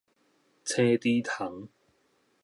[0.65, 1.69] 青苔蟲